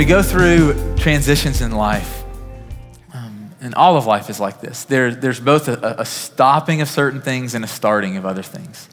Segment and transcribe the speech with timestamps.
[0.00, 2.24] we go through transitions in life,
[3.12, 6.88] um, and all of life is like this, there, there's both a, a stopping of
[6.88, 8.88] certain things and a starting of other things.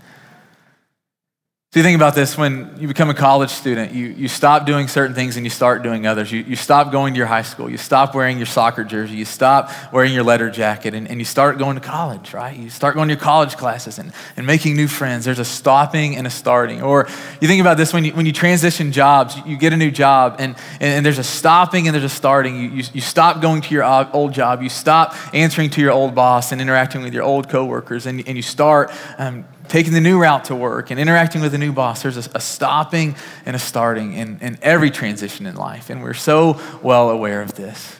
[1.74, 4.88] So you think about this when you become a college student, you, you stop doing
[4.88, 6.32] certain things and you start doing others.
[6.32, 9.26] You, you stop going to your high school, you stop wearing your soccer jersey, you
[9.26, 12.56] stop wearing your leather jacket, and, and you start going to college, right?
[12.56, 15.26] You start going to your college classes and, and making new friends.
[15.26, 16.82] There's a stopping and a starting.
[16.82, 17.10] Or
[17.42, 20.38] you think about this when you, when you transition jobs, you get a new job,
[20.40, 22.56] and, and, and there's a stopping and there's a starting.
[22.56, 23.84] You, you, you stop going to your
[24.16, 28.06] old job, you stop answering to your old boss and interacting with your old coworkers,
[28.06, 31.58] and, and you start um, taking the new route to work and interacting with a
[31.58, 32.04] new boss.
[32.04, 35.90] There's a, a stopping and a starting in, in every transition in life.
[35.90, 38.00] And we're so well aware of this.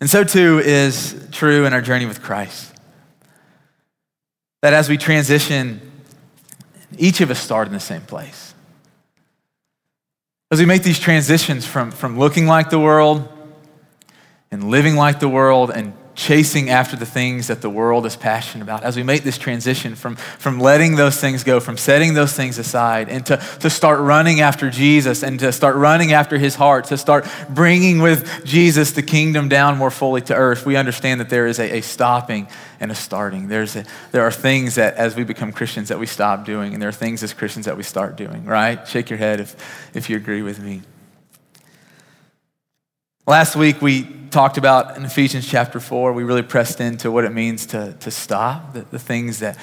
[0.00, 2.72] And so too is true in our journey with Christ.
[4.62, 5.80] That as we transition,
[6.98, 8.54] each of us start in the same place.
[10.50, 13.26] As we make these transitions from, from looking like the world
[14.50, 18.62] and living like the world and chasing after the things that the world is passionate
[18.62, 22.32] about, as we make this transition from, from letting those things go, from setting those
[22.32, 26.54] things aside, and to, to start running after Jesus and to start running after his
[26.54, 31.20] heart, to start bringing with Jesus the kingdom down more fully to earth, we understand
[31.20, 32.46] that there is a, a stopping
[32.78, 33.48] and a starting.
[33.48, 36.82] There's a, there are things that as we become Christians that we stop doing, and
[36.82, 38.86] there are things as Christians that we start doing, right?
[38.86, 39.56] Shake your head if,
[39.94, 40.82] if you agree with me.
[43.24, 47.32] Last week, we talked about in Ephesians chapter 4, we really pressed into what it
[47.32, 49.56] means to, to stop, the, the things that,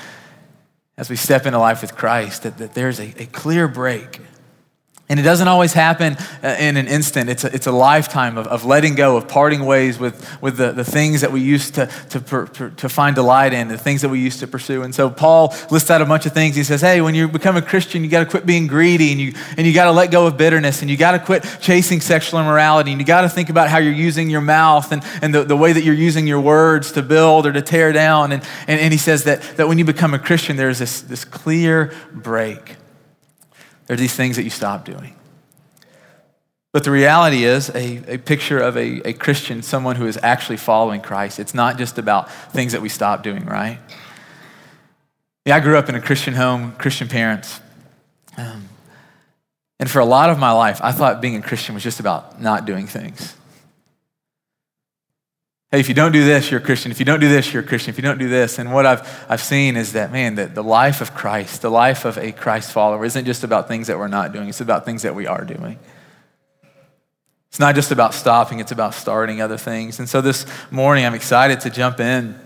[0.96, 4.22] as we step into life with Christ, that, that there's a, a clear break
[5.10, 7.32] and it doesn't always happen uh, in an instant.
[7.32, 10.72] It's a, it's a lifetime of, of letting go, of parting ways with, with the,
[10.72, 14.04] the things that we used to, to, per, per, to find delight in, the things
[14.04, 14.84] that we used to pursue.
[14.84, 16.56] And so Paul lists out a bunch of things.
[16.56, 19.20] He says, hey, when you become a Christian, you got to quit being greedy and
[19.20, 22.02] you, and you got to let go of bitterness and you got to quit chasing
[22.02, 25.34] sexual immorality and you got to think about how you're using your mouth and, and
[25.34, 28.32] the, the way that you're using your words to build or to tear down.
[28.32, 31.26] And, and, and he says that, that when you become a Christian, there's this, this
[31.26, 32.76] clear break
[33.90, 35.16] there are these things that you stop doing.
[36.72, 40.58] But the reality is, a, a picture of a, a Christian, someone who is actually
[40.58, 43.80] following Christ, it's not just about things that we stop doing, right?
[45.44, 47.62] Yeah, I grew up in a Christian home, Christian parents.
[48.38, 48.70] Um,
[49.80, 52.40] and for a lot of my life, I thought being a Christian was just about
[52.40, 53.36] not doing things.
[55.72, 56.92] Hey, if you don't do this, you're a Christian.
[56.92, 57.92] If you don't do this, you're a Christian.
[57.92, 58.58] If you don't do this.
[58.58, 62.06] And what I've, I've seen is that, man, that the life of Christ, the life
[62.06, 65.04] of a Christ follower, isn't just about things that we're not doing, it's about things
[65.04, 65.78] that we are doing.
[67.50, 70.00] It's not just about stopping, it's about starting other things.
[70.00, 72.40] And so this morning, I'm excited to jump in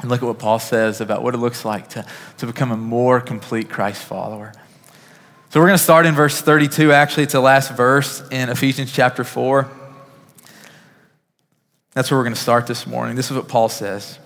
[0.00, 2.04] and look at what Paul says about what it looks like to,
[2.38, 4.52] to become a more complete Christ follower.
[5.48, 6.92] So we're going to start in verse 32.
[6.92, 9.85] Actually, it's the last verse in Ephesians chapter 4.
[11.96, 13.16] That's where we're going to start this morning.
[13.16, 14.18] This is what Paul says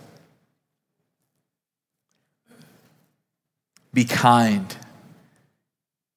[3.94, 4.76] Be kind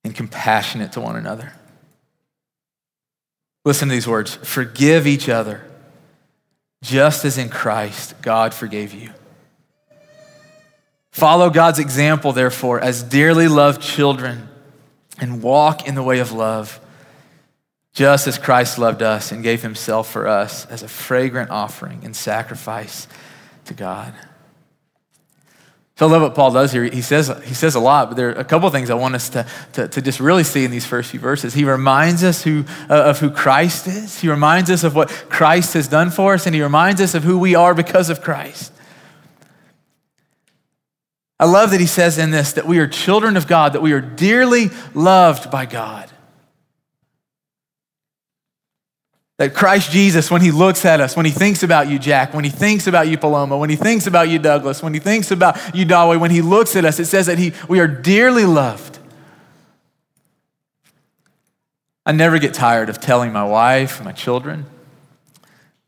[0.03, 1.53] and compassionate to one another.
[3.65, 5.63] Listen to these words forgive each other,
[6.81, 9.11] just as in Christ God forgave you.
[11.11, 14.49] Follow God's example, therefore, as dearly loved children,
[15.19, 16.79] and walk in the way of love
[17.93, 22.15] just as Christ loved us and gave himself for us as a fragrant offering and
[22.15, 23.07] sacrifice
[23.65, 24.13] to God.
[25.95, 26.85] So I love what Paul does here.
[26.85, 29.13] He says, he says a lot, but there are a couple of things I want
[29.13, 31.53] us to, to, to just really see in these first few verses.
[31.53, 34.19] He reminds us who, uh, of who Christ is.
[34.19, 37.23] He reminds us of what Christ has done for us, and he reminds us of
[37.23, 38.73] who we are because of Christ.
[41.39, 43.93] I love that he says in this that we are children of God, that we
[43.93, 46.09] are dearly loved by God.
[49.37, 52.43] That Christ Jesus, when he looks at us, when he thinks about you, Jack, when
[52.43, 55.57] he thinks about you, Paloma, when he thinks about you, Douglas, when he thinks about
[55.75, 58.99] you, Dawei, when he looks at us, it says that he, we are dearly loved.
[62.05, 64.65] I never get tired of telling my wife, my children,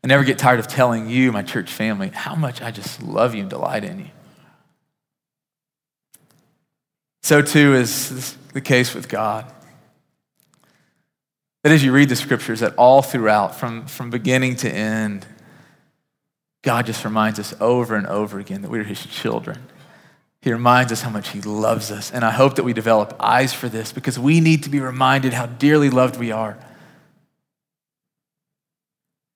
[0.02, 3.34] I never get tired of telling you, my church family, how much I just love
[3.34, 4.10] you and delight in you.
[7.22, 9.52] So, too, is the case with God.
[11.66, 15.26] That as you read the scriptures, that all throughout, from, from beginning to end,
[16.62, 19.66] God just reminds us over and over again that we are his children.
[20.40, 22.12] He reminds us how much he loves us.
[22.12, 25.32] And I hope that we develop eyes for this because we need to be reminded
[25.32, 26.56] how dearly loved we are.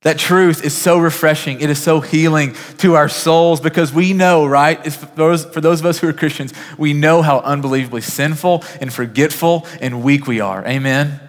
[0.03, 1.61] That truth is so refreshing.
[1.61, 4.81] It is so healing to our souls because we know, right?
[4.93, 8.93] For those, for those of us who are Christians, we know how unbelievably sinful and
[8.93, 10.65] forgetful and weak we are.
[10.65, 11.21] Amen?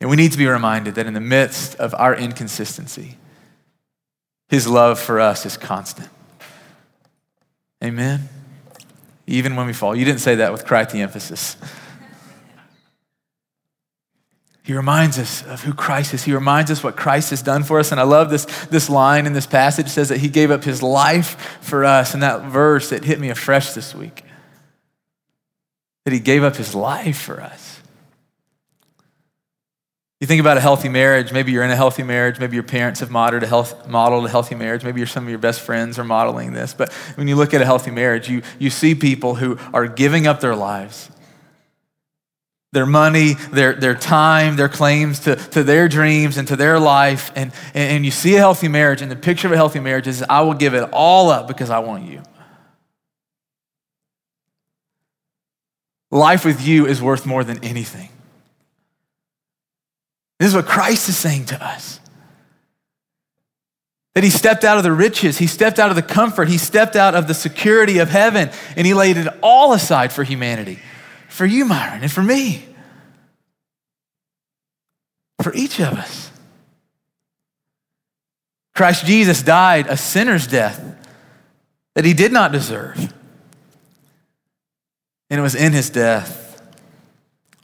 [0.00, 3.18] And we need to be reminded that in the midst of our inconsistency,
[4.48, 6.08] his love for us is constant.
[7.84, 8.28] Amen?
[9.26, 9.94] Even when we fall.
[9.94, 11.56] You didn't say that with quite the emphasis.
[14.62, 16.24] He reminds us of who Christ is.
[16.24, 17.90] He reminds us what Christ has done for us.
[17.90, 20.64] And I love this, this line in this passage it says that he gave up
[20.64, 22.14] his life for us.
[22.14, 24.22] And that verse, it hit me afresh this week.
[26.04, 27.79] That he gave up his life for us.
[30.20, 31.32] You think about a healthy marriage.
[31.32, 32.38] Maybe you're in a healthy marriage.
[32.38, 34.84] Maybe your parents have modeled a, health, modeled a healthy marriage.
[34.84, 36.74] Maybe some of your best friends are modeling this.
[36.74, 40.26] But when you look at a healthy marriage, you, you see people who are giving
[40.26, 41.10] up their lives,
[42.72, 47.32] their money, their, their time, their claims to, to their dreams and to their life.
[47.34, 50.22] And, and you see a healthy marriage, and the picture of a healthy marriage is
[50.28, 52.22] I will give it all up because I want you.
[56.10, 58.10] Life with you is worth more than anything.
[60.40, 62.00] This is what Christ is saying to us.
[64.14, 66.96] That he stepped out of the riches, he stepped out of the comfort, he stepped
[66.96, 70.78] out of the security of heaven, and he laid it all aside for humanity.
[71.28, 72.64] For you, Myron, and for me.
[75.42, 76.30] For each of us.
[78.74, 80.82] Christ Jesus died a sinner's death
[81.94, 82.96] that he did not deserve.
[85.28, 86.49] And it was in his death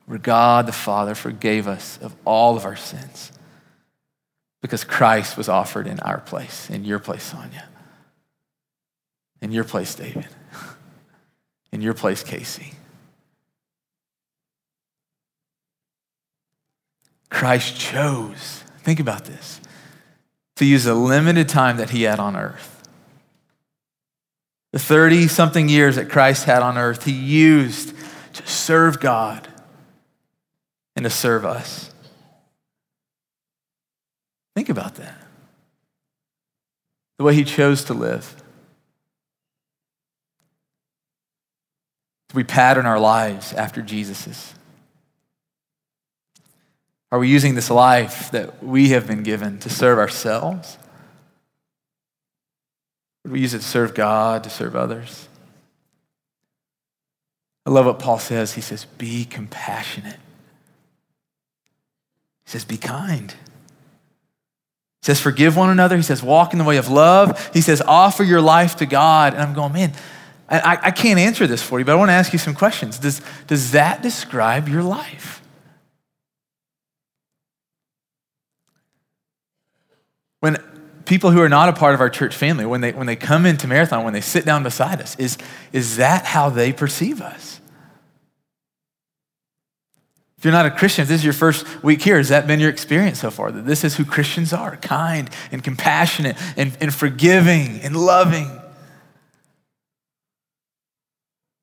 [0.07, 3.33] where God the Father forgave us of all of our sins
[4.63, 7.69] because Christ was offered in our place, in your place, Sonia,
[9.41, 10.29] in your place, David,
[11.73, 12.73] in your place, Casey.
[17.29, 19.61] Christ chose, think about this,
[20.57, 22.89] to use the limited time that he had on earth.
[24.73, 27.95] The 30 something years that Christ had on earth, he used
[28.35, 29.49] to serve God
[30.97, 31.93] and to serve us.
[34.55, 35.15] Think about that.
[37.19, 38.43] The way he chose to live.
[42.31, 44.55] Do we pattern our lives after Jesus's?
[47.13, 50.79] Are we using this life that we have been given to serve ourselves?
[53.25, 55.29] Do we use it to serve God, to serve others?
[57.65, 58.55] I love what Paul says.
[58.55, 60.19] He says, Be compassionate
[62.47, 63.31] he says, Be kind.
[63.31, 65.97] He says, Forgive one another.
[65.97, 67.51] He says, Walk in the way of love.
[67.53, 69.35] He says, Offer your life to God.
[69.35, 69.93] And I'm going, Man,
[70.49, 72.99] I, I can't answer this for you, but I want to ask you some questions.
[72.99, 75.43] Does, does that describe your life?
[80.39, 80.57] When
[81.05, 83.45] people who are not a part of our church family, when they, when they come
[83.45, 85.37] into Marathon, when they sit down beside us, is,
[85.73, 87.56] is that how they perceive us?
[90.39, 92.61] If you're not a Christian, if this is your first week here, has that been
[92.61, 93.51] your experience so far?
[93.51, 98.51] That this is who Christians are kind and compassionate and, and forgiving and loving.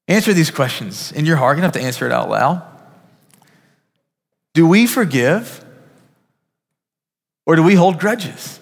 [0.08, 1.58] Answer these questions in your heart.
[1.58, 2.64] You have to answer it out loud.
[4.56, 5.64] Do we forgive
[7.46, 8.60] or do we hold grudges?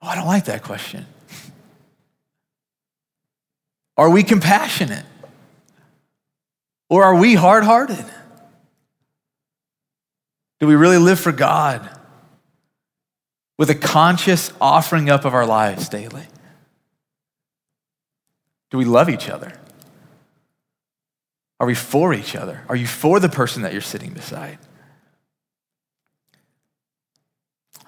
[0.00, 1.06] Oh, I don't like that question.
[3.96, 5.04] Are we compassionate
[6.88, 8.04] or are we hard hearted?
[10.62, 11.90] Do we really live for God
[13.58, 16.22] with a conscious offering up of our lives daily?
[18.70, 19.54] Do we love each other?
[21.58, 22.62] Are we for each other?
[22.68, 24.56] Are you for the person that you're sitting beside?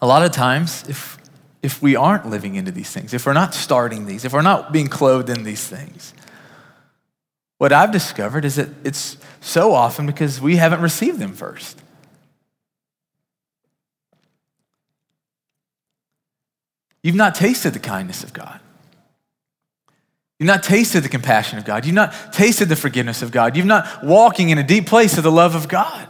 [0.02, 1.16] A lot of times, if,
[1.62, 4.72] if we aren't living into these things, if we're not starting these, if we're not
[4.72, 6.12] being clothed in these things,
[7.58, 11.80] what I've discovered is that it's so often because we haven't received them first.
[17.04, 18.58] You've not tasted the kindness of God.
[20.38, 21.84] You've not tasted the compassion of God.
[21.84, 23.56] You've not tasted the forgiveness of God.
[23.56, 26.08] You've not walking in a deep place of the love of God.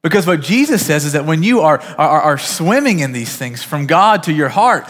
[0.00, 3.64] Because what Jesus says is that when you are, are, are swimming in these things
[3.64, 4.88] from God to your heart,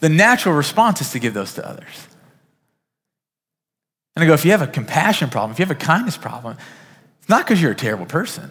[0.00, 2.08] the natural response is to give those to others.
[4.14, 6.58] And I go, if you have a compassion problem, if you have a kindness problem,
[7.20, 8.50] it's not because you're a terrible person.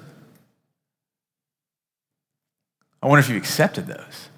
[3.03, 4.29] I wonder if you've accepted those.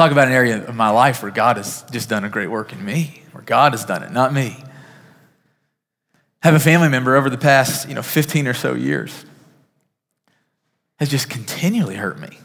[0.00, 2.72] Talk about an area of my life where God has just done a great work
[2.72, 4.56] in me, where God has done it, not me.
[6.40, 9.26] Have a family member over the past, you know, 15 or so years
[10.98, 12.38] has just continually hurt me.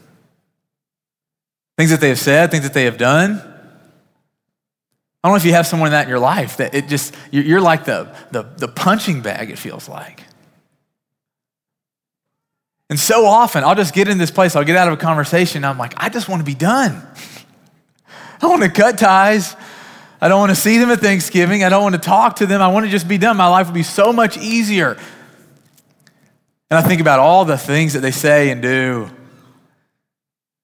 [1.78, 3.38] Things that they have said, things that they have done.
[5.24, 7.62] I don't know if you have someone that in your life that it just, you're
[7.62, 10.22] like the, the, the punching bag, it feels like.
[12.90, 15.64] And so often, I'll just get in this place, I'll get out of a conversation,
[15.64, 17.02] I'm like, I just want to be done.
[18.42, 19.56] I want to cut ties.
[20.20, 21.64] I don't want to see them at Thanksgiving.
[21.64, 22.62] I don't want to talk to them.
[22.62, 23.36] I want to just be done.
[23.36, 24.96] My life would be so much easier.
[26.70, 29.08] And I think about all the things that they say and do.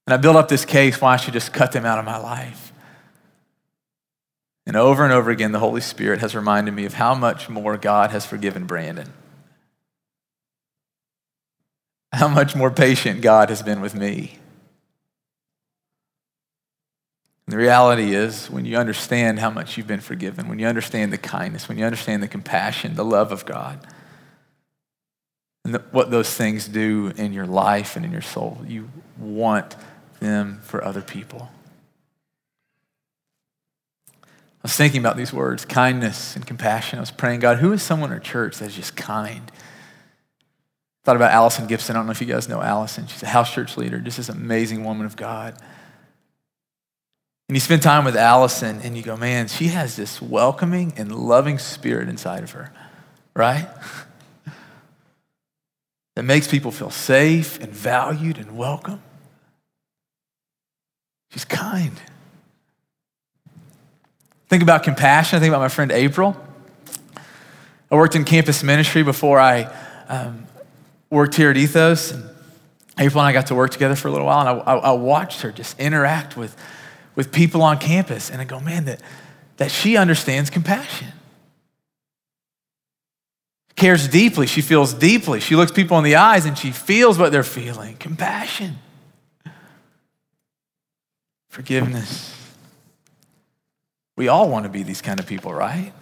[0.07, 2.17] And I build up this case why I should just cut them out of my
[2.17, 2.73] life.
[4.67, 7.77] And over and over again, the Holy Spirit has reminded me of how much more
[7.77, 9.13] God has forgiven Brandon.
[12.13, 14.39] How much more patient God has been with me.
[17.47, 21.13] And the reality is, when you understand how much you've been forgiven, when you understand
[21.13, 23.85] the kindness, when you understand the compassion, the love of God,
[25.65, 29.77] and the, what those things do in your life and in your soul, you want
[30.21, 31.51] them for other people.
[34.63, 36.99] I was thinking about these words kindness and compassion.
[36.99, 39.51] I was praying, God, who is someone in our church that's just kind?
[41.05, 41.97] Thought about Allison Gibson.
[41.97, 43.09] I don't know if you guys know Allison.
[43.09, 45.57] She's a house church leader, just this amazing woman of God.
[47.53, 51.15] And you spend time with Allison and you go, man, she has this welcoming and
[51.15, 52.73] loving spirit inside of her,
[53.37, 53.69] right?
[56.17, 59.03] that makes people feel safe and valued and welcome.
[61.31, 62.01] She's kind.
[64.49, 65.37] Think about compassion.
[65.37, 66.35] I think about my friend April.
[67.91, 69.65] I worked in campus ministry before I
[70.09, 70.47] um,
[71.11, 72.13] worked here at Ethos.
[72.13, 72.25] And
[72.99, 74.93] April and I got to work together for a little while, and I, I, I
[74.93, 76.57] watched her just interact with
[77.15, 78.31] with people on campus.
[78.31, 79.01] And I go, man, that,
[79.57, 81.09] that she understands compassion.
[83.75, 84.47] Cares deeply.
[84.47, 85.41] She feels deeply.
[85.41, 87.97] She looks people in the eyes and she feels what they're feeling.
[87.97, 88.79] Compassion.
[91.49, 92.35] Forgiveness.
[94.17, 95.93] We all want to be these kind of people, right?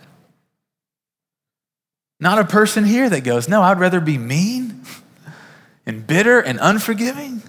[2.18, 4.82] Not a person here that goes, no, I'd rather be mean
[5.86, 7.42] and bitter and unforgiving.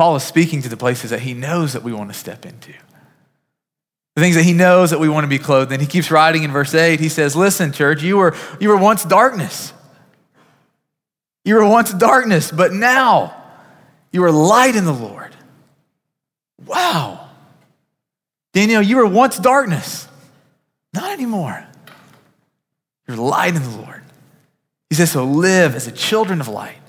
[0.00, 2.72] Paul is speaking to the places that he knows that we want to step into.
[4.14, 5.78] The things that he knows that we want to be clothed in.
[5.78, 6.98] He keeps writing in verse 8.
[6.98, 9.74] He says, Listen, church, you were, you were once darkness.
[11.44, 13.36] You were once darkness, but now
[14.10, 15.36] you are light in the Lord.
[16.64, 17.28] Wow.
[18.54, 20.08] Daniel, you were once darkness.
[20.94, 21.62] Not anymore.
[23.06, 24.02] You're light in the Lord.
[24.88, 26.79] He says, So live as a children of light.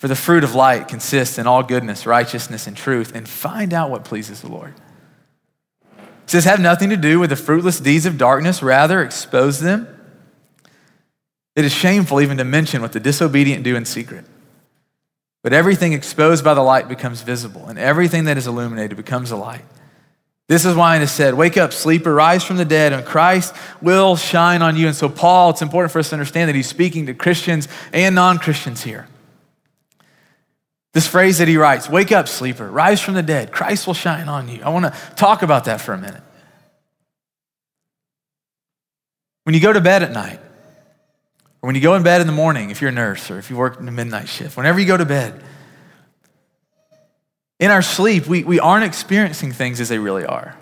[0.00, 3.90] For the fruit of light consists in all goodness, righteousness, and truth, and find out
[3.90, 4.72] what pleases the Lord.
[5.92, 9.86] It says, have nothing to do with the fruitless deeds of darkness, rather, expose them.
[11.54, 14.24] It is shameful even to mention what the disobedient do in secret.
[15.42, 19.36] But everything exposed by the light becomes visible, and everything that is illuminated becomes a
[19.36, 19.66] light.
[20.48, 23.54] This is why it is said, Wake up, sleeper, rise from the dead, and Christ
[23.82, 24.86] will shine on you.
[24.86, 28.14] And so, Paul, it's important for us to understand that he's speaking to Christians and
[28.14, 29.06] non Christians here.
[30.92, 34.28] This phrase that he writes, wake up, sleeper, rise from the dead, Christ will shine
[34.28, 34.62] on you.
[34.62, 36.22] I want to talk about that for a minute.
[39.44, 40.40] When you go to bed at night,
[41.62, 43.50] or when you go in bed in the morning, if you're a nurse or if
[43.50, 45.40] you work in the midnight shift, whenever you go to bed,
[47.60, 50.56] in our sleep, we, we aren't experiencing things as they really are.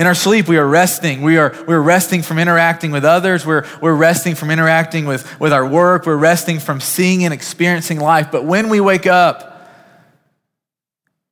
[0.00, 1.20] In our sleep, we are resting.
[1.20, 3.44] We are, we're resting from interacting with others.
[3.44, 6.06] We're, we're resting from interacting with, with our work.
[6.06, 8.30] We're resting from seeing and experiencing life.
[8.32, 9.68] But when we wake up,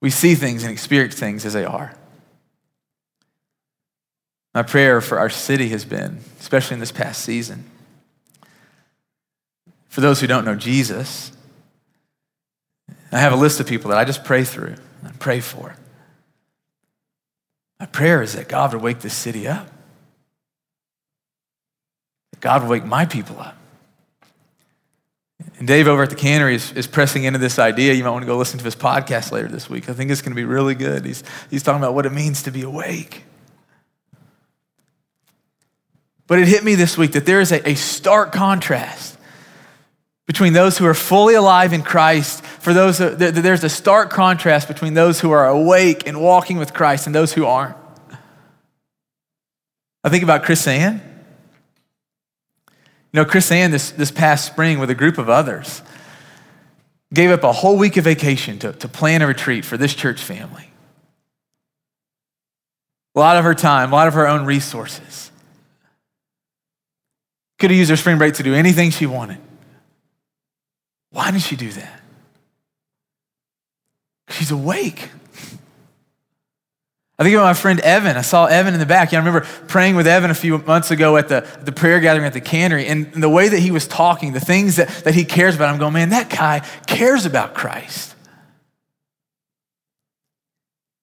[0.03, 1.95] we see things and experience things as they are.
[4.53, 7.65] My prayer for our city has been, especially in this past season,
[9.89, 11.33] for those who don't know Jesus,
[13.13, 15.75] I have a list of people that I just pray through and pray for.
[17.81, 19.69] My prayer is that God would wake this city up.
[22.33, 23.57] That God would wake my people up.
[25.59, 27.93] And Dave over at the cannery is, is pressing into this idea.
[27.93, 29.89] You might want to go listen to his podcast later this week.
[29.89, 31.05] I think it's going to be really good.
[31.05, 33.25] He's, he's talking about what it means to be awake.
[36.27, 39.18] But it hit me this week that there is a, a stark contrast
[40.29, 44.69] between those who are fully alive in Christ, for those, that, there's a stark contrast
[44.69, 47.75] between those who are awake and walking with Christ and those who aren't.
[50.05, 51.03] I think about Chris Ann.
[52.67, 55.81] You know, Chris Ann this, this past spring with a group of others
[57.13, 60.23] gave up a whole week of vacation to, to plan a retreat for this church
[60.23, 60.69] family.
[63.15, 65.31] A lot of her time, a lot of her own resources.
[67.59, 69.39] Could have used her spring break to do anything she wanted.
[71.11, 72.01] Why did she do that?
[74.31, 75.11] She's awake.
[77.19, 78.17] I think about my friend Evan.
[78.17, 79.11] I saw Evan in the back.
[79.11, 82.27] Yeah, I remember praying with Evan a few months ago at the, the prayer gathering
[82.27, 85.25] at the cannery, and the way that he was talking, the things that, that he
[85.25, 88.15] cares about, I'm going, man, that guy cares about Christ.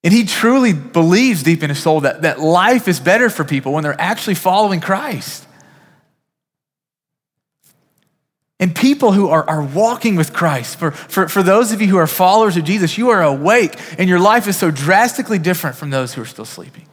[0.02, 3.72] And he truly believes deep in his soul that, that life is better for people
[3.72, 5.44] when they're actually following Christ.
[8.58, 11.98] And people who are, are walking with Christ, for, for, for those of you who
[11.98, 15.90] are followers of Jesus, you are awake and your life is so drastically different from
[15.90, 16.86] those who are still sleeping.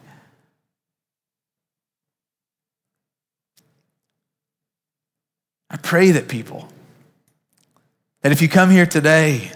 [5.70, 6.68] I pray that people,
[8.20, 9.50] that if you come here today,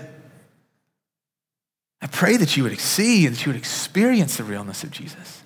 [2.00, 5.42] I pray that you would see and that you would experience the realness of Jesus.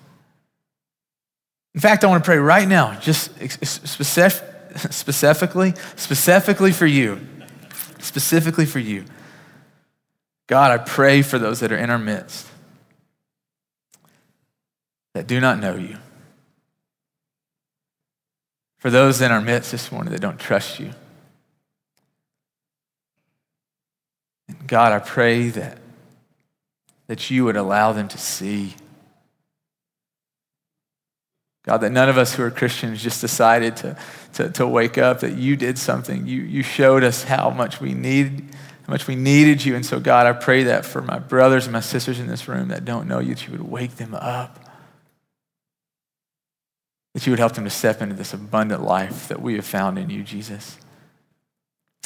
[1.75, 4.52] In fact, I want to pray right now, just specific
[4.89, 7.19] specifically, specifically for you,
[7.99, 9.05] specifically for you.
[10.47, 12.47] God, I pray for those that are in our midst
[15.13, 15.97] that do not know you.
[18.77, 20.91] For those in our midst this morning that don't trust you.
[24.67, 25.77] God, I pray that,
[27.07, 28.75] that you would allow them to see
[31.63, 33.97] God, that none of us who are Christians just decided to,
[34.33, 36.27] to, to wake up, that you did something.
[36.27, 38.49] You, you showed us how much we need,
[38.85, 39.75] how much we needed you.
[39.75, 42.67] And so, God, I pray that for my brothers and my sisters in this room
[42.67, 44.59] that don't know you, that you would wake them up.
[47.13, 49.97] That you would help them to step into this abundant life that we have found
[49.97, 50.77] in you, Jesus.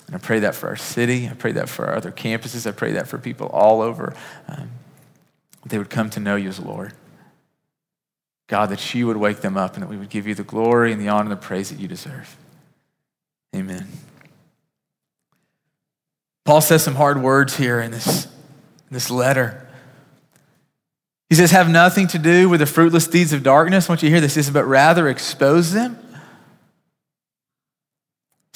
[0.05, 1.27] And I pray that for our city.
[1.27, 2.67] I pray that for our other campuses.
[2.67, 4.13] I pray that for people all over.
[4.47, 4.69] Um,
[5.65, 6.93] they would come to know you as Lord.
[8.47, 10.91] God, that you would wake them up and that we would give you the glory
[10.91, 12.37] and the honor and the praise that you deserve.
[13.55, 13.87] Amen.
[16.45, 19.67] Paul says some hard words here in this, in this letter.
[21.29, 23.89] He says, Have nothing to do with the fruitless deeds of darkness.
[23.89, 24.35] I want you to hear this.
[24.35, 25.99] Says, But rather expose them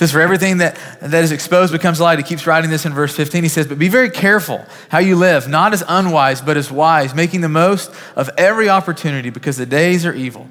[0.02, 2.18] says, For everything that, that is exposed becomes light.
[2.18, 3.44] He keeps writing this in verse 15.
[3.44, 7.14] He says, But be very careful how you live, not as unwise, but as wise,
[7.14, 10.50] making the most of every opportunity because the days are evil.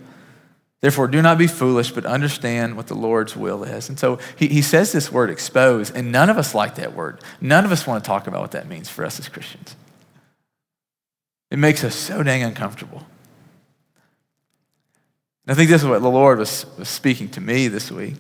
[0.81, 3.89] Therefore, do not be foolish, but understand what the Lord's will is.
[3.89, 7.21] And so he, he says this word expose, and none of us like that word.
[7.41, 9.75] None of us want to talk about what that means for us as Christians.
[11.51, 13.05] It makes us so dang uncomfortable.
[15.45, 18.17] And I think this is what the Lord was, was speaking to me this week.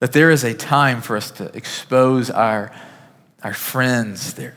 [0.00, 2.72] That there is a time for us to expose our,
[3.42, 4.56] our friends there.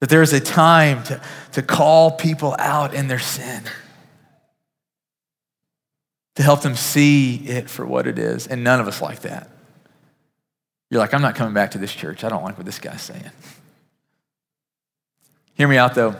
[0.00, 1.20] That there is a time to,
[1.52, 3.62] to call people out in their sin.
[6.34, 8.46] To help them see it for what it is.
[8.46, 9.48] And none of us like that.
[10.90, 12.24] You're like, I'm not coming back to this church.
[12.24, 13.30] I don't like what this guy's saying.
[15.54, 16.14] Hear me out though.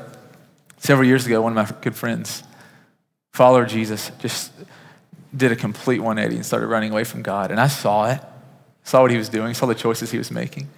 [0.78, 2.42] Several years ago, one of my good friends,
[3.32, 4.52] follower Jesus, just
[5.36, 7.50] did a complete 180 and started running away from God.
[7.50, 8.20] And I saw it,
[8.82, 10.68] saw what he was doing, saw the choices he was making.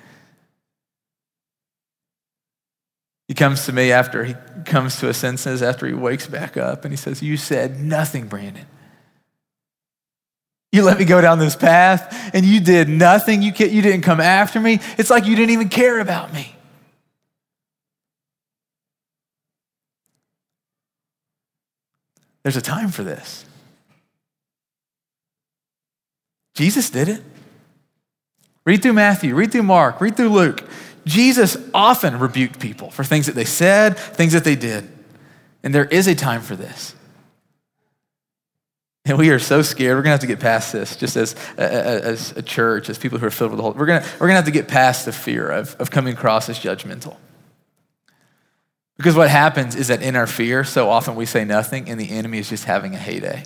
[3.28, 6.84] He comes to me after he comes to his senses, after he wakes back up,
[6.84, 8.66] and he says, You said nothing, Brandon.
[10.72, 13.40] You let me go down this path and you did nothing.
[13.40, 14.80] You, you didn't come after me.
[14.98, 16.54] It's like you didn't even care about me.
[22.42, 23.44] There's a time for this.
[26.58, 27.22] Jesus did it.
[28.64, 30.68] Read through Matthew, read through Mark, read through Luke.
[31.06, 34.90] Jesus often rebuked people for things that they said, things that they did.
[35.62, 36.96] And there is a time for this.
[39.04, 39.96] And we are so scared.
[39.96, 43.18] We're going to have to get past this just as, as a church, as people
[43.18, 44.66] who are filled with the Holy We're going to, we're going to have to get
[44.66, 47.16] past the fear of, of coming across as judgmental.
[48.96, 52.10] Because what happens is that in our fear, so often we say nothing, and the
[52.10, 53.44] enemy is just having a heyday.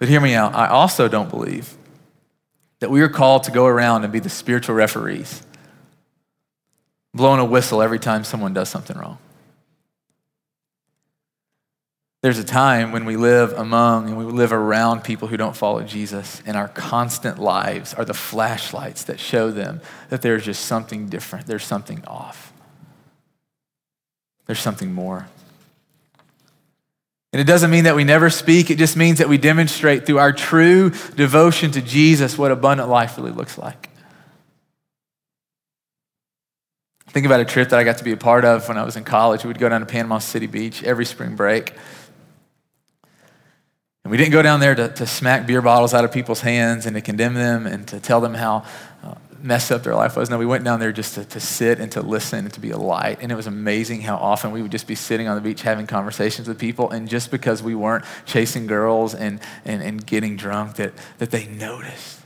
[0.00, 0.54] But hear me out.
[0.54, 1.76] I also don't believe
[2.80, 5.42] that we are called to go around and be the spiritual referees,
[7.14, 9.18] blowing a whistle every time someone does something wrong.
[12.22, 15.82] There's a time when we live among and we live around people who don't follow
[15.82, 21.08] Jesus, and our constant lives are the flashlights that show them that there's just something
[21.08, 22.54] different, there's something off,
[24.46, 25.28] there's something more.
[27.32, 30.18] And it doesn't mean that we never speak, it just means that we demonstrate through
[30.18, 33.88] our true devotion to Jesus what abundant life really looks like.
[37.06, 38.96] Think about a trip that I got to be a part of when I was
[38.96, 39.42] in college.
[39.44, 41.72] We would go down to Panama City Beach every spring break.
[44.04, 46.86] And we didn't go down there to, to smack beer bottles out of people's hands
[46.86, 48.64] and to condemn them and to tell them how
[49.42, 50.30] messed up their life was.
[50.30, 52.70] No, we went down there just to, to sit and to listen and to be
[52.70, 53.18] a light.
[53.20, 55.86] And it was amazing how often we would just be sitting on the beach having
[55.86, 56.90] conversations with people.
[56.90, 61.46] And just because we weren't chasing girls and, and, and getting drunk, that, that they
[61.46, 62.20] noticed.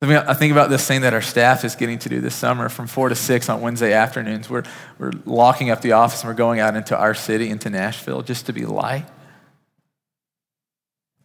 [0.00, 2.86] I think about this thing that our staff is getting to do this summer from
[2.86, 4.48] 4 to 6 on Wednesday afternoons.
[4.48, 4.62] We're,
[4.96, 8.46] we're locking up the office and we're going out into our city, into Nashville, just
[8.46, 9.06] to be light.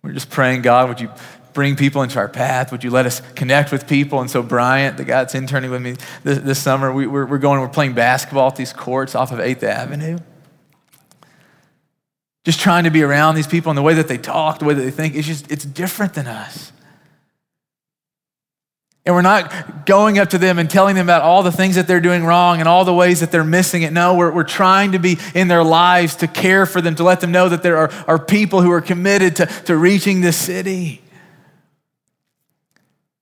[0.02, 1.12] We're just praying, God, would you
[1.54, 2.72] bring people into our path?
[2.72, 4.22] Would you let us connect with people?
[4.22, 7.38] And so, Bryant, the guy that's interning with me this, this summer, we, we're, we're
[7.38, 10.18] going, we're playing basketball at these courts off of 8th Avenue.
[12.44, 14.74] Just trying to be around these people and the way that they talk, the way
[14.74, 16.74] that they think, it's just, it's different than us.
[19.06, 21.88] And we're not going up to them and telling them about all the things that
[21.88, 23.92] they're doing wrong and all the ways that they're missing it.
[23.92, 27.20] No, we're, we're trying to be in their lives to care for them, to let
[27.20, 31.03] them know that there are, are people who are committed to, to reaching this city.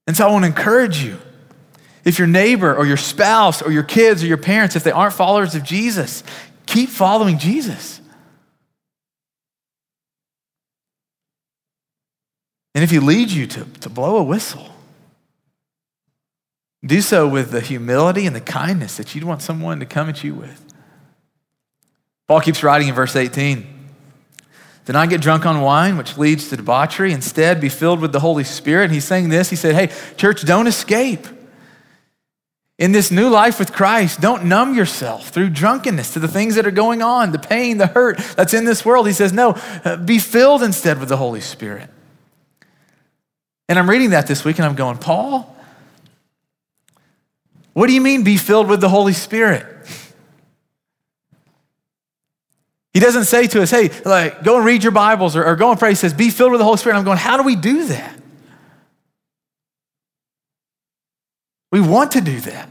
[0.07, 1.17] And so I want to encourage you.
[2.03, 5.13] If your neighbor or your spouse or your kids or your parents, if they aren't
[5.13, 6.23] followers of Jesus,
[6.65, 8.01] keep following Jesus.
[12.73, 14.69] And if he leads you to, to blow a whistle,
[16.83, 20.23] do so with the humility and the kindness that you'd want someone to come at
[20.23, 20.65] you with.
[22.27, 23.70] Paul keeps writing in verse 18
[24.85, 27.13] Do not get drunk on wine, which leads to debauchery.
[27.13, 28.85] Instead, be filled with the Holy Spirit.
[28.85, 29.49] And He's saying this.
[29.49, 31.27] He said, Hey, church, don't escape.
[32.79, 36.65] In this new life with Christ, don't numb yourself through drunkenness to the things that
[36.65, 39.05] are going on, the pain, the hurt that's in this world.
[39.05, 39.51] He says, No,
[39.85, 41.89] uh, be filled instead with the Holy Spirit.
[43.69, 45.55] And I'm reading that this week and I'm going, Paul,
[47.73, 49.65] what do you mean be filled with the Holy Spirit?
[52.93, 55.69] He doesn't say to us, hey, like, go and read your Bibles or, or go
[55.71, 55.89] and pray.
[55.89, 56.97] He says, be filled with the Holy Spirit.
[56.97, 58.17] I'm going, how do we do that?
[61.71, 62.67] We want to do that.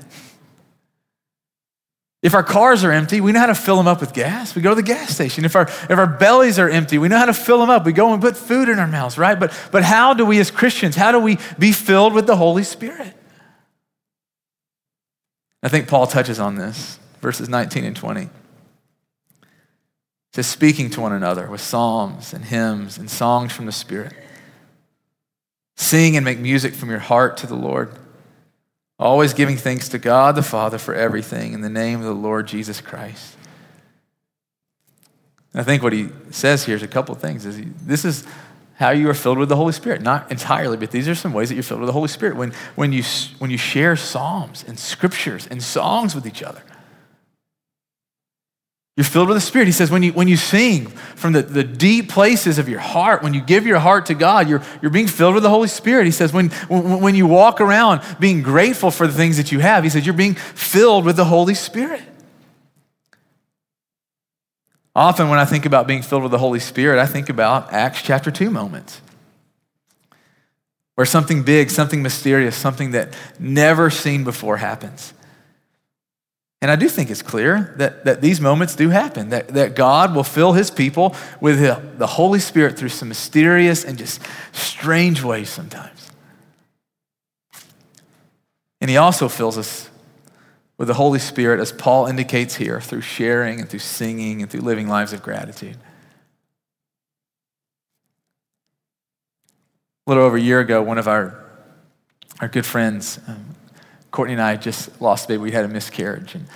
[2.22, 4.54] If our cars are empty, we know how to fill them up with gas.
[4.54, 5.46] We go to the gas station.
[5.46, 7.86] If our, if our bellies are empty, we know how to fill them up.
[7.86, 9.40] We go and put food in our mouths, right?
[9.40, 12.62] But, but how do we as Christians, how do we be filled with the Holy
[12.62, 13.14] Spirit?
[15.62, 18.28] I think Paul touches on this, verses 19 and 20.
[20.32, 24.12] Says, speaking to one another with psalms and hymns and songs from the Spirit.
[25.76, 27.90] Sing and make music from your heart to the Lord,
[28.98, 32.46] always giving thanks to God the Father for everything in the name of the Lord
[32.46, 33.36] Jesus Christ.
[35.52, 37.44] I think what he says here is a couple of things.
[37.44, 38.24] Is he, this is
[38.80, 40.00] how you are filled with the Holy Spirit.
[40.00, 42.36] Not entirely, but these are some ways that you're filled with the Holy Spirit.
[42.36, 43.02] When, when, you,
[43.38, 46.62] when you share psalms and scriptures and songs with each other,
[49.00, 49.64] you're filled with the Spirit.
[49.64, 53.22] He says, when you, when you sing from the, the deep places of your heart,
[53.22, 56.04] when you give your heart to God, you're, you're being filled with the Holy Spirit.
[56.04, 59.60] He says, when, when, when you walk around being grateful for the things that you
[59.60, 62.02] have, he says, you're being filled with the Holy Spirit.
[64.94, 68.02] Often, when I think about being filled with the Holy Spirit, I think about Acts
[68.02, 69.00] chapter 2 moments
[70.94, 75.14] where something big, something mysterious, something that never seen before happens.
[76.62, 80.14] And I do think it's clear that, that these moments do happen, that, that God
[80.14, 81.58] will fill his people with
[81.98, 84.20] the Holy Spirit through some mysterious and just
[84.52, 86.10] strange ways sometimes.
[88.80, 89.88] And he also fills us
[90.76, 94.62] with the Holy Spirit, as Paul indicates here, through sharing and through singing and through
[94.62, 95.76] living lives of gratitude.
[100.06, 101.38] A little over a year ago, one of our,
[102.40, 103.54] our good friends, um,
[104.10, 105.38] Courtney and I just lost a baby.
[105.38, 106.46] We had a miscarriage, and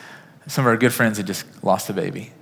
[0.46, 2.32] some of our good friends had just lost a baby.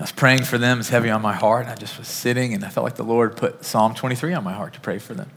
[0.00, 0.78] I was praying for them.
[0.78, 1.66] It was heavy on my heart.
[1.66, 4.54] I just was sitting, and I felt like the Lord put Psalm 23 on my
[4.54, 5.30] heart to pray for them.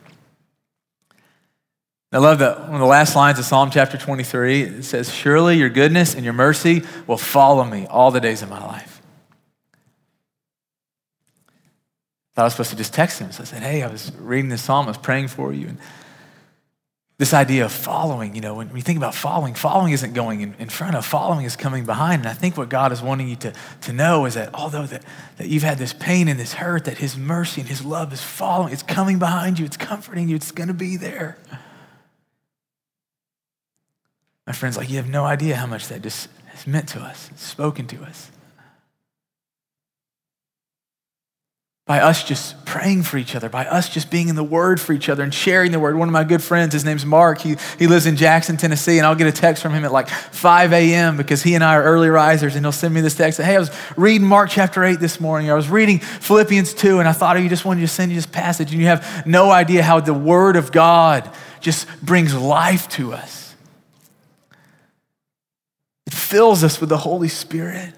[2.13, 4.61] I love that one of the last lines of Psalm chapter 23.
[4.61, 8.49] It says, Surely your goodness and your mercy will follow me all the days of
[8.49, 9.01] my life.
[11.47, 13.31] I thought I was supposed to just text him.
[13.31, 15.69] So I said, Hey, I was reading this psalm, I was praying for you.
[15.69, 15.77] And
[17.19, 20.55] this idea of following, you know, when we think about following, following isn't going in,
[20.57, 22.23] in, front of, following is coming behind.
[22.23, 25.03] And I think what God is wanting you to, to know is that although that,
[25.37, 28.21] that you've had this pain and this hurt, that his mercy and his love is
[28.21, 31.37] following, it's coming behind you, it's comforting you, it's going to be there.
[34.47, 37.29] My friends, like, you have no idea how much that just has meant to us,
[37.35, 38.31] spoken to us.
[41.93, 44.93] By us just praying for each other, by us just being in the Word for
[44.93, 45.95] each other and sharing the Word.
[45.95, 49.05] One of my good friends, his name's Mark, he, he lives in Jackson, Tennessee, and
[49.05, 51.17] I'll get a text from him at like 5 a.m.
[51.17, 53.39] because he and I are early risers, and he'll send me this text.
[53.39, 55.51] Hey, I was reading Mark chapter 8 this morning.
[55.51, 58.17] I was reading Philippians 2, and I thought, oh, you just wanted to send you
[58.17, 61.29] this passage, and you have no idea how the Word of God
[61.59, 63.53] just brings life to us.
[66.07, 67.93] It fills us with the Holy Spirit.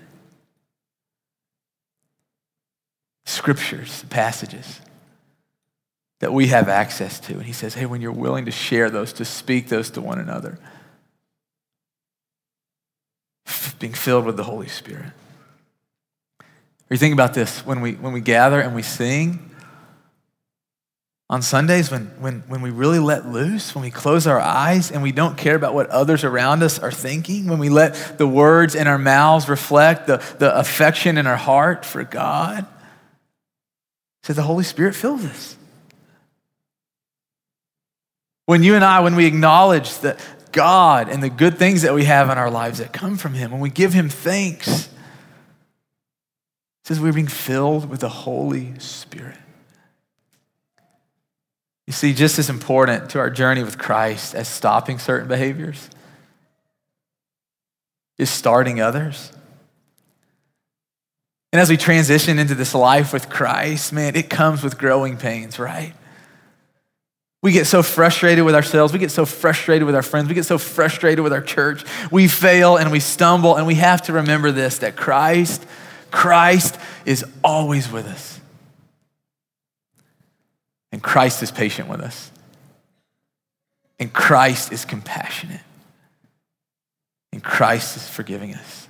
[3.25, 4.81] Scriptures, passages
[6.19, 7.33] that we have access to.
[7.33, 10.19] And he says, hey, when you're willing to share those, to speak those to one
[10.19, 10.57] another,
[13.79, 15.11] being filled with the Holy Spirit.
[16.39, 19.51] Or you think about this when we, when we gather and we sing
[21.29, 25.01] on Sundays, when, when, when we really let loose, when we close our eyes and
[25.01, 28.75] we don't care about what others around us are thinking, when we let the words
[28.75, 32.67] in our mouths reflect the, the affection in our heart for God,
[34.25, 35.55] so the Holy Spirit fills us.
[38.47, 40.19] When you and I, when we acknowledge that
[40.51, 43.51] God and the good things that we have in our lives that come from Him,
[43.51, 44.89] when we give Him thanks,
[46.85, 49.37] says we're being filled with the Holy Spirit.
[51.85, 55.87] You see, just as important to our journey with Christ as stopping certain behaviors
[58.17, 59.31] is starting others.
[61.55, 65.57] And as we transition into this life with Christ, man, it comes with growing pains,
[65.57, 65.93] right?
[67.41, 68.91] We get so frustrated with ourselves.
[68.91, 70.27] We get so frustrated with our friends.
[70.27, 71.85] We get so frustrated with our church.
[72.11, 75.65] We fail and we stumble, and we have to remember this that Christ,
[76.11, 78.41] Christ is always with us.
[80.91, 82.33] And Christ is patient with us.
[83.97, 85.63] And Christ is compassionate.
[87.31, 88.89] And Christ is forgiving us.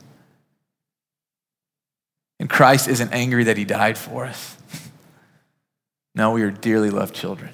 [2.39, 4.58] And Christ isn't angry that he died for us.
[6.17, 7.52] No, we are dearly loved children.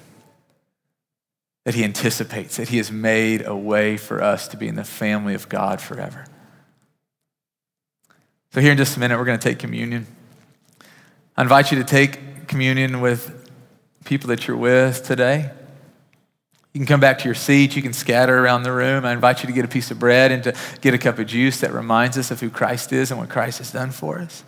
[1.64, 4.84] That he anticipates, that he has made a way for us to be in the
[4.84, 6.26] family of God forever.
[8.52, 10.06] So, here in just a minute, we're going to take communion.
[11.36, 13.50] I invite you to take communion with
[14.04, 15.50] people that you're with today.
[16.72, 17.76] You can come back to your seat.
[17.76, 19.04] You can scatter around the room.
[19.04, 21.26] I invite you to get a piece of bread and to get a cup of
[21.26, 24.44] juice that reminds us of who Christ is and what Christ has done for us.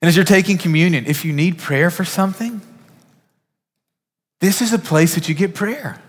[0.00, 2.60] And as you're taking communion, if you need prayer for something,
[4.40, 6.00] this is a place that you get prayer.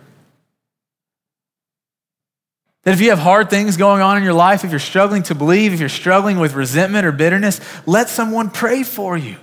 [2.83, 5.35] That if you have hard things going on in your life, if you're struggling to
[5.35, 9.37] believe, if you're struggling with resentment or bitterness, let someone pray for you.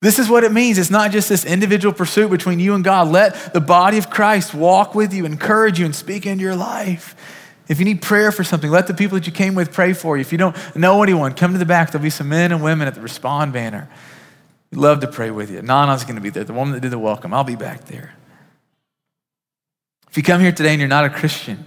[0.00, 0.78] This is what it means.
[0.78, 3.08] It's not just this individual pursuit between you and God.
[3.08, 7.14] Let the body of Christ walk with you, encourage you, and speak into your life.
[7.72, 10.18] If you need prayer for something, let the people that you came with pray for
[10.18, 10.20] you.
[10.20, 11.90] If you don't know anyone, come to the back.
[11.90, 13.88] There'll be some men and women at the Respond banner.
[14.70, 15.62] We'd love to pray with you.
[15.62, 17.32] Nana's going to be there, the woman that did the welcome.
[17.32, 18.12] I'll be back there.
[20.10, 21.64] If you come here today and you're not a Christian,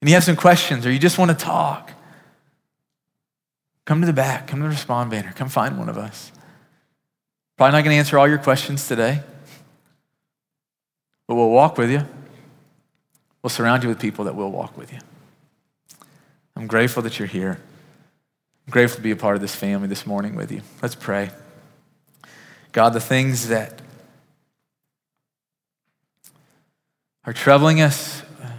[0.00, 1.92] and you have some questions or you just want to talk,
[3.84, 4.46] come to the back.
[4.46, 5.34] Come to the Respond banner.
[5.36, 6.32] Come find one of us.
[7.58, 9.20] Probably not going to answer all your questions today,
[11.26, 12.06] but we'll walk with you.
[13.44, 15.00] We'll surround you with people that will walk with you.
[16.56, 17.60] I'm grateful that you're here.
[18.66, 20.62] I'm grateful to be a part of this family this morning with you.
[20.80, 21.28] Let's pray.
[22.72, 23.82] God, the things that
[27.26, 28.50] are troubling us, um,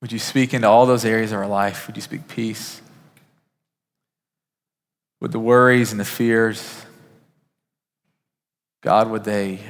[0.00, 1.86] would you speak into all those areas of our life?
[1.88, 2.80] Would you speak peace?
[5.20, 6.86] With the worries and the fears,
[8.80, 9.60] God, would they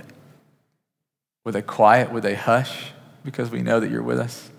[1.45, 2.13] would they quiet?
[2.13, 2.93] Would they hush?
[3.25, 4.51] Because we know that you're with us.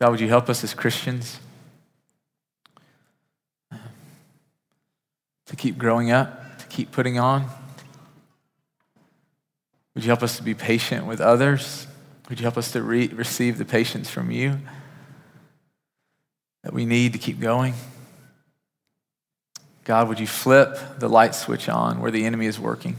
[0.00, 1.38] God, would you help us as Christians
[5.46, 7.48] to keep growing up, to keep putting on?
[9.94, 11.86] Would you help us to be patient with others?
[12.28, 14.58] Would you help us to re- receive the patience from you
[16.64, 17.74] that we need to keep going?
[19.84, 22.96] God, would you flip the light switch on where the enemy is working?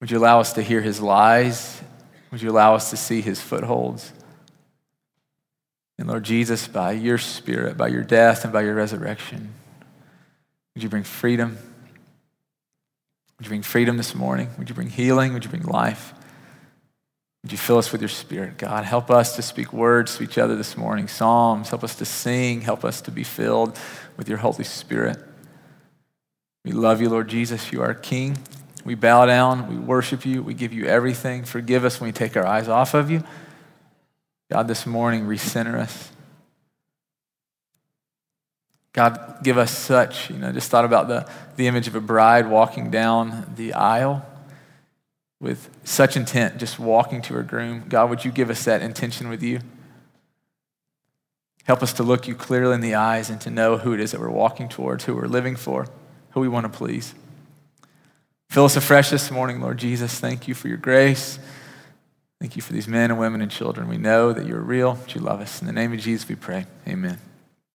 [0.00, 1.80] Would you allow us to hear his lies?
[2.30, 4.12] Would you allow us to see his footholds?
[5.98, 9.54] And Lord Jesus, by your spirit, by your death, and by your resurrection,
[10.74, 11.56] would you bring freedom?
[13.38, 14.50] Would you bring freedom this morning?
[14.58, 15.32] Would you bring healing?
[15.32, 16.12] Would you bring life?
[17.42, 18.84] Would you fill us with your spirit, God?
[18.84, 21.70] Help us to speak words to each other this morning, psalms.
[21.70, 22.62] Help us to sing.
[22.62, 23.78] Help us to be filled
[24.16, 25.16] with your Holy Spirit.
[26.64, 27.72] We love you, Lord Jesus.
[27.72, 28.36] You are King.
[28.86, 31.42] We bow down, we worship you, we give you everything.
[31.42, 33.24] Forgive us when we take our eyes off of you.
[34.48, 36.12] God, this morning, recenter us.
[38.92, 42.48] God, give us such, you know, just thought about the, the image of a bride
[42.48, 44.24] walking down the aisle
[45.40, 47.86] with such intent, just walking to her groom.
[47.88, 49.58] God, would you give us that intention with you?
[51.64, 54.12] Help us to look you clearly in the eyes and to know who it is
[54.12, 55.88] that we're walking towards, who we're living for,
[56.30, 57.16] who we want to please.
[58.48, 60.18] Fill us afresh this morning, Lord Jesus.
[60.18, 61.38] Thank you for your grace.
[62.40, 63.88] Thank you for these men and women and children.
[63.88, 65.60] We know that you're real, that you love us.
[65.60, 66.66] In the name of Jesus, we pray.
[66.86, 67.18] Amen.